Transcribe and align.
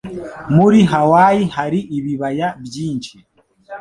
Muri 0.55 0.79
Hawaii 0.91 1.45
hari 1.57 1.79
ibibaya 1.97 2.47
byinshi. 2.65 3.15